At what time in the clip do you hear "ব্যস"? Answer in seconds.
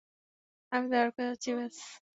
1.57-1.77